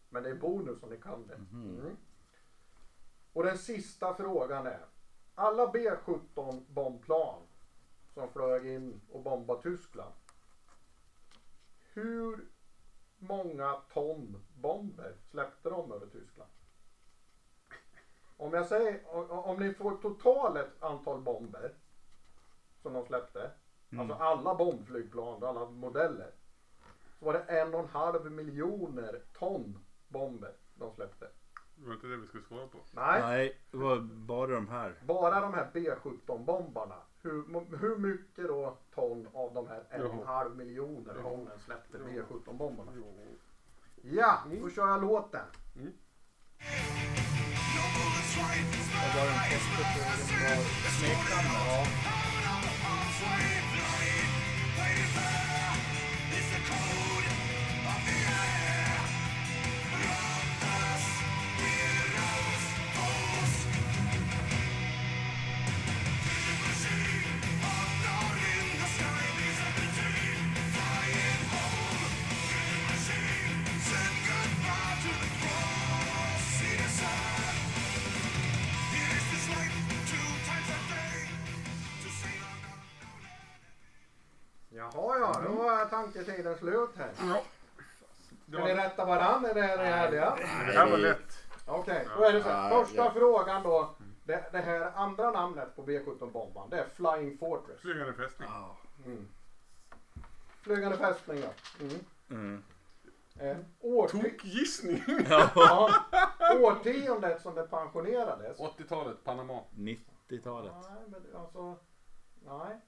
[0.08, 1.34] Men det är bonus om ni kan det.
[1.34, 1.96] Mm.
[3.36, 4.84] Och den sista frågan är.
[5.34, 7.42] Alla B17 bombplan
[8.14, 10.12] som flög in och bombade Tyskland.
[11.92, 12.48] Hur
[13.18, 16.50] många ton bomber släppte de över Tyskland?
[18.36, 21.74] Om jag säger, om ni får totalet antal bomber
[22.82, 23.50] som de släppte.
[23.98, 26.30] Alltså alla bombflygplan, alla modeller.
[27.18, 31.28] Så var det en och en halv miljoner ton bomber de släppte.
[31.78, 32.78] Det var inte det vi skulle svara på.
[32.92, 34.94] Nej, Nej, det var bara de här.
[35.02, 36.94] bara de här B17 bombarna.
[37.22, 41.58] Hur, mo- hur mycket då ton av de här en och en halv miljoner tonen
[41.58, 42.92] släppte B17 bombarna?
[42.96, 43.14] Jo.
[44.02, 45.44] Ja, då kör jag låten.
[49.16, 50.16] Var den första frågan?
[50.42, 52.25] Var smeknamnet?
[85.18, 87.10] Ja, då är tanketiden slut här.
[87.18, 87.42] Ja.
[88.52, 89.50] Kan ni var, rätta varandra?
[89.50, 90.36] Är det är det härliga?
[90.66, 91.46] det här var lätt.
[91.66, 92.84] Okej, då är det så här.
[92.84, 93.10] Första ja.
[93.14, 93.94] frågan då.
[94.24, 97.80] Det, det här andra namnet på B17 bomban det är Flying Fortress.
[97.80, 98.48] Flygande fästning.
[99.04, 99.28] Mm.
[100.62, 101.48] Flygande fästning ja.
[101.80, 102.04] Mm.
[102.30, 102.62] Mm.
[103.40, 105.02] Eh, årti- Tokgissning.
[105.54, 105.90] ja,
[106.60, 108.58] årtiondet som det pensionerades.
[108.58, 109.60] 80-talet, Panama.
[109.74, 110.72] 90-talet.
[110.90, 111.78] Nej, men alltså.
[112.44, 112.80] Nej,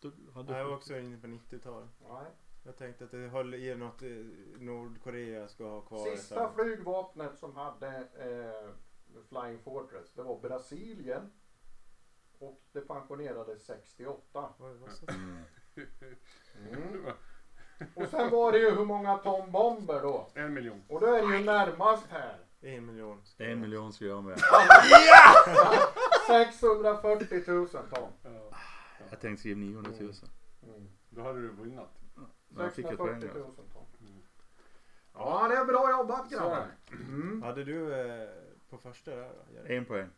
[0.00, 1.88] Du hade Jag var också inne på 90-talet.
[2.08, 2.26] nej.
[2.64, 4.08] Jag tänkte att det höll i något eh,
[4.58, 5.98] Nordkorea ska ha kvar.
[6.16, 8.70] Sista flygvapnet som hade eh,
[9.28, 11.30] Flying Fortress det var Brasilien.
[12.38, 14.54] Och det pensionerades 68.
[14.58, 15.06] Vad- vad sa-
[16.56, 17.04] Mm.
[17.94, 20.28] Och sen var det ju hur många ton bomber då.
[20.34, 20.82] En miljon.
[20.88, 22.38] Och då är det ju närmast här.
[22.60, 23.22] En miljon.
[23.38, 24.38] En miljon skulle jag med.
[26.26, 28.08] 640 000 ton.
[28.22, 28.56] Ja.
[29.10, 30.12] Jag tänkte skriva 900 000.
[30.62, 30.88] Mm.
[31.10, 31.80] Då hade du vunnit.
[32.48, 33.62] Men jag fick ett poäng 640 000 alltså.
[33.72, 34.22] ton.
[35.14, 36.66] Ja, det är bra jobbat grabbar.
[36.90, 37.42] Mm.
[37.42, 38.28] Hade du eh,
[38.70, 39.54] på första där då?
[39.54, 39.76] Jerry?
[39.76, 40.08] En poäng.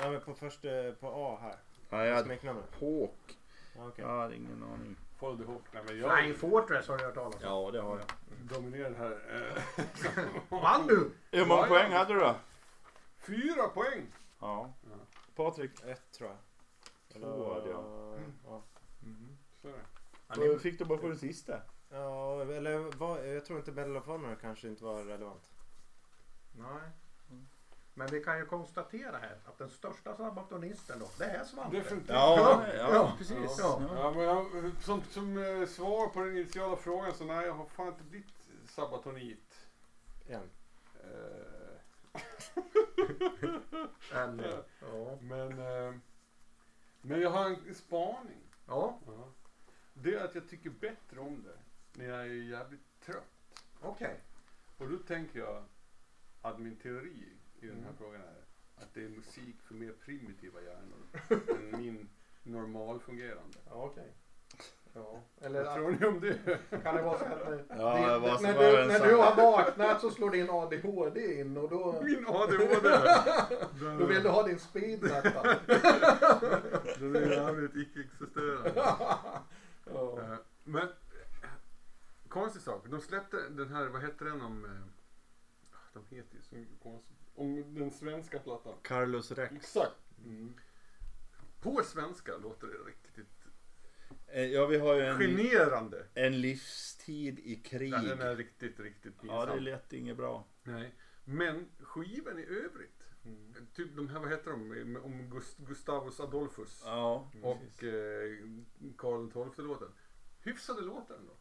[0.00, 0.68] Ja men på första,
[1.00, 1.56] på A här.
[1.90, 2.28] Ja, jag hade?
[2.80, 3.38] Hawk.
[3.76, 4.04] Ja, okej.
[4.04, 4.96] Jag hade ingen aning.
[5.20, 5.62] Hook.
[5.72, 7.40] Nej, men Flying jag Fortress har du hört talas om.
[7.42, 8.06] Ja, det har jag.
[8.58, 9.12] dominerar den här.
[9.78, 9.84] eh,
[10.62, 11.10] Vann du?
[11.30, 12.36] Hur många poäng hade du då?
[13.18, 14.06] Fyra poäng.
[14.40, 14.72] Ja.
[15.34, 15.84] Patrik?
[15.84, 16.38] Ett tror jag.
[17.20, 17.84] Två hade jag.
[18.44, 18.62] Ja.
[19.62, 20.48] Så är det.
[20.48, 21.60] Vad fick du bara på den sista?
[21.90, 25.50] ja, eller vad, jag tror inte Medal of Honor kanske inte var relevant.
[26.52, 26.90] Nej.
[27.96, 31.76] Men vi kan ju konstatera här att den största sabatonisten då, det är Svante.
[31.76, 32.10] Definitivt.
[32.10, 33.58] Ja, Ja, ja, precis.
[33.58, 33.82] ja.
[33.88, 33.88] Ja.
[33.96, 37.66] Ja, men jag, som, som eh, svar på den initiala frågan så nej, jag har
[37.66, 38.34] fan inte blivit
[38.68, 39.68] Sabatonit.
[40.28, 40.50] En.
[41.04, 41.54] Eh,
[44.14, 44.42] En,
[44.80, 45.18] ja.
[45.20, 45.94] men, eh,
[47.04, 48.42] men jag har en spaning.
[48.66, 49.28] ja, Ja.
[49.94, 51.58] Det är att jag tycker bättre om det
[51.92, 53.60] när jag är jävligt trött.
[53.80, 54.20] okej.
[54.78, 55.64] Och då tänker jag
[56.42, 57.96] att min teori i den här Mm.
[57.96, 58.44] frågan är
[58.76, 61.06] att det är musik för mer primitiva hjärnor
[61.56, 62.08] än min
[62.42, 63.58] normalfungerande.
[63.66, 64.12] Ja, okej.
[64.96, 65.20] Ja.
[65.40, 66.58] Eller Vad tror ni om det?
[66.82, 69.36] kan det vara så att när, Ja, det- var så när, du, när du har
[69.36, 72.88] vaknat så slår din ADHD in och då, Min ADHD!
[73.98, 75.46] då vill du ha din speed metal.
[76.98, 78.72] Den är jävligt icke-existerande.
[79.92, 80.18] Ja.
[80.22, 80.88] Eh, Men
[82.28, 82.84] konstig sak.
[82.90, 84.64] De släppte den här, vad heter den om...
[84.64, 84.70] eh,
[85.92, 87.16] De heter ju så konstigt.
[87.34, 88.72] Om den svenska plattan.
[88.82, 89.52] Carlos Rex.
[89.54, 89.96] Exakt.
[90.24, 90.54] Mm.
[91.60, 93.03] På svenska låter det riktigt
[94.42, 96.06] Ja, vi har ju en, generande.
[96.14, 97.92] en livstid i krig.
[97.92, 99.36] Ja, den är riktigt, riktigt pinsam.
[99.36, 100.46] Ja, det lät inget bra.
[100.62, 100.94] Nej.
[101.24, 102.90] Men skivan i övrigt.
[103.24, 103.54] Mm.
[103.74, 104.96] Typ de här, vad heter de?
[105.04, 106.82] Om Gust- Gustavus Adolphus.
[106.84, 108.30] Ja, och eh,
[108.96, 109.88] Karl XII-låten.
[110.42, 111.36] Hyfsade låtar ändå.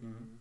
[0.00, 0.38] mm.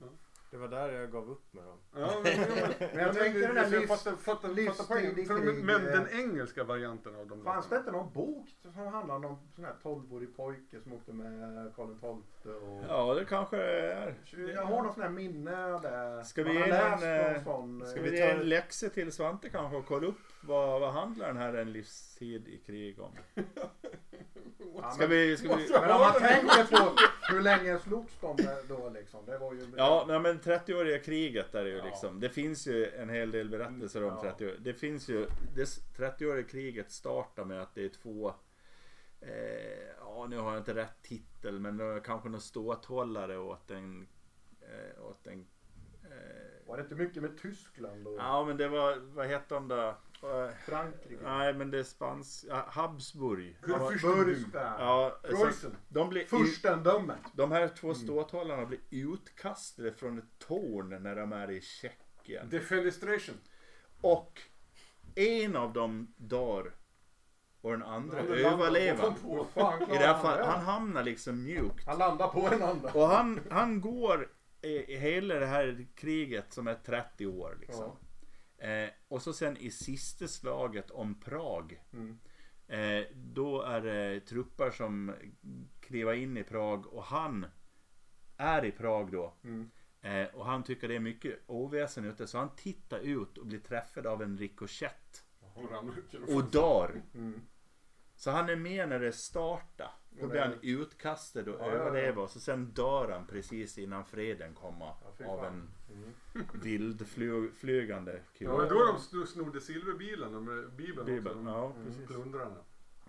[0.52, 1.78] Det var där jag gav upp med dem.
[1.96, 2.40] Ja, men,
[2.94, 7.44] Men jag tänkte den där livs- krig, men, men eh, den engelska varianten av de
[7.44, 11.14] Fanns det inte någon bok som handlar om någon sån här 12-årig pojke som åkte
[11.14, 12.84] med Karl XII och...
[12.88, 14.16] ja det kanske är.
[14.56, 16.24] Jag har någon sån här minne där.
[16.24, 17.86] Ska vi ge en, någon eh, sån...
[17.86, 20.94] Ska eh, vi ge tar- en läxa till Svante kanske och kolla upp vad, vad
[20.94, 21.74] handlar den här En
[22.22, 23.12] livstid i krig om?
[24.96, 25.70] Ska vi, ska vi...
[25.72, 26.96] Men om man tänker på
[27.34, 29.26] hur länge slogs de då liksom?
[29.26, 29.68] Det var ju...
[29.78, 31.86] Ja, nej, men 30-åriga kriget är det ju Ja.
[31.86, 32.20] liksom.
[32.20, 34.22] Det finns ju en hel del berättelser om Ja.
[34.22, 34.56] 30 år.
[34.60, 35.64] Det finns ju, det
[35.98, 38.34] 30-åriga kriget startar med att det är två
[39.22, 43.72] eh, ja nu har jag inte rätt titel men det är kanske någon ståthållare åt
[43.72, 44.08] en
[44.62, 45.48] eh, åt en
[46.04, 49.68] eh, Var det inte mycket med Tyskland och Ja men det var, vad hette de
[49.68, 49.96] då?
[50.66, 51.24] Frankrike?
[51.24, 52.46] Nej men det är spans...
[52.50, 53.58] Ja, Habsburg.
[53.68, 54.76] Ja, Burska.
[54.80, 55.76] Ja, Preussen.
[55.90, 57.20] de, blir, Furstendömet.
[57.34, 62.50] de här två ståthållarna blir utkastade från ett torn när de är i Tjeckien.
[62.50, 63.36] Defenestration.
[64.02, 64.42] Och
[65.16, 66.74] en av dem dör
[67.62, 69.08] och den andra Ja, överlever.
[69.82, 71.86] I det här han fallet, han hamnar liksom mjukt.
[71.88, 72.92] Han landar på den andra.
[72.92, 74.30] Och han, han går
[74.62, 77.92] i, hela det här kriget som är 30 år liksom.
[78.62, 81.84] Eh, och så sen i sista slaget om Prag.
[81.94, 82.20] Mm.
[82.68, 85.14] Eh, då är det trupper som
[85.80, 87.46] kliver in i Prag och han
[88.38, 89.34] är i Prag då.
[89.44, 89.72] Mm.
[90.02, 93.60] Eh, och han tycker det är mycket oväsen ute så han tittar ut och blir
[93.60, 95.24] träffad av en rikoschett.
[95.40, 95.50] Och
[96.36, 97.02] Och dör.
[97.14, 97.42] Mm.
[98.22, 99.92] Så han är med när det startar.
[100.10, 101.72] Då blir han utkastad och Ja, ja, ja.
[101.72, 102.22] överlever.
[102.22, 104.94] Och så sen dör han precis innan freden kommer.
[105.18, 106.14] Ja, av en Mm.
[106.54, 108.70] vildflygande Det var kula.
[108.70, 111.50] då de sno- snodde silverbilen, med Bibeln, Bibeln, också.
[111.60, 111.86] Ja Mm.
[111.86, 112.08] precis.
[112.08, 112.58] plundrarna.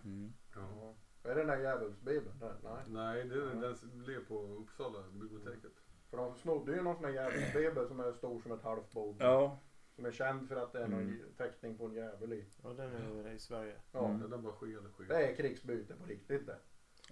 [0.04, 0.32] Mm.
[0.54, 0.60] Ja.
[0.80, 0.94] Ja.
[1.30, 2.38] Är det den där djävulsbibeln?
[2.40, 2.54] där?
[2.64, 2.82] Nej.
[2.88, 5.72] Nej, det, den blev på Uppsala biblioteket.
[6.10, 9.16] För de snodde ju någon sån där djävulsbibel som är stor som ett halvt bord.
[9.18, 9.58] Ja,
[9.96, 11.18] Som är känd för att det är någon Mm.
[11.36, 12.44] teckning på en djävul i.
[12.62, 13.74] Ja, den är i Sverige.
[13.92, 14.08] Ja.
[14.08, 14.30] Mm.
[14.30, 15.08] Den bara skedde skit.
[15.08, 16.56] Det är krigsbyte på riktigt det.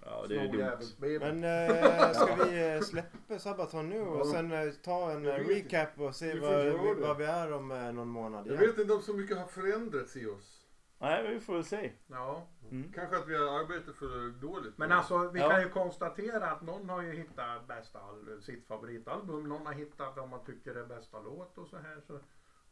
[0.05, 1.19] ja det är dumt.
[1.19, 5.99] Men eh, ska vi eh, släppa Sabaton nu och sen eh, ta en Jag recap
[5.99, 8.69] och se vad, vi, vad vi är om någon månad Jag igen?
[8.69, 10.57] vet inte om så mycket har förändrats i oss.
[10.99, 11.91] Nej, vi får väl se.
[12.07, 12.47] Ja.
[12.71, 12.91] Mm.
[12.93, 14.77] Kanske att vi har arbetat för dåligt.
[14.77, 15.49] Men alltså vi Ja.
[15.49, 17.99] kan ju konstatera att någon har ju hittat bästa
[18.41, 19.49] sitt favoritalbum.
[19.49, 22.01] Någon har hittat vad man tycker är bästa låt och så här.
[22.07, 22.19] Så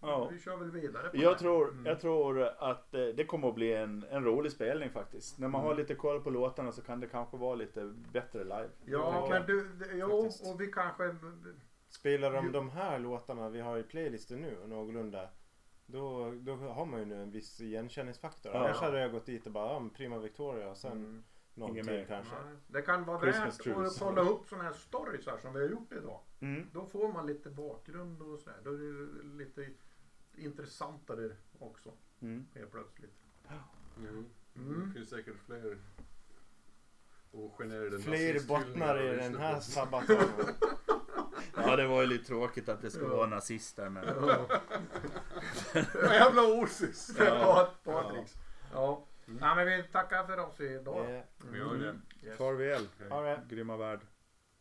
[0.01, 0.29] Ja.
[0.31, 1.39] vi kör väl vidare på Jag det.
[1.39, 1.85] tror, Mm.
[1.85, 5.39] jag tror att eh, det kommer att bli en, en rolig spelning faktiskt.
[5.39, 5.77] När man har Mm.
[5.81, 8.69] lite koll på låtarna så kan det kanske vara lite bättre live.
[8.85, 10.53] Ja Ja, men du, jo faktiskt.
[10.53, 11.15] och vi kanske
[11.89, 15.29] Spelar de de här låtarna vi har i playlisten nu någorlunda
[15.85, 18.51] då, då har man ju nu en viss igenkänningsfaktor.
[18.53, 18.59] Ja.
[18.59, 21.23] Annars hade jag gått dit och bara, ja, Prima Victoria och sen Mm.
[21.53, 22.05] någon Inget till mer.
[22.05, 22.35] kanske.
[22.45, 23.87] Nej, Det kan vara Christmas värt truce.
[24.03, 26.19] att kolla upp sådana här stories här som vi har gjort idag.
[26.39, 26.69] Mm.
[26.73, 28.57] Då får man lite bakgrund och sådär.
[28.63, 29.67] Då är det lite
[30.39, 32.45] intressantare också Mm.
[32.55, 33.13] helt plötsligt.
[33.97, 34.25] Mm.
[34.55, 34.87] Mm.
[34.87, 35.77] Det finns säkert fler
[37.31, 39.61] ogenerade Fler bottnar i den här på.
[39.61, 40.27] Sabatonen.
[41.55, 43.17] Ja, det var ju lite tråkigt att det skulle Ja.
[43.17, 44.05] vara nazister men...
[46.03, 47.11] Jävla osis!
[47.19, 48.33] Ja, Patriks.
[48.73, 49.05] Ja.
[49.41, 51.15] ja, men vi tackar för oss idag.
[51.15, 51.21] Eh,
[51.51, 51.99] Vi gör det.
[52.27, 52.37] Yes.
[52.37, 53.41] Farväl, det.
[53.55, 53.99] grymma värld.